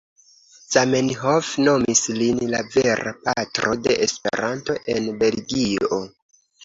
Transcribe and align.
Zamenhof 0.75 1.49
nomis 1.67 2.01
lin 2.21 2.41
"la 2.53 2.63
vera 2.77 3.13
patro 3.29 3.75
de 3.85 3.99
Esperanto 4.07 4.77
en 4.95 5.11
Belgio". 5.25 6.01